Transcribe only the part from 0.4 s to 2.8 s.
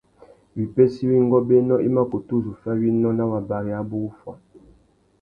Wipêssê iwí ngôbēnô i mà kutu zu fá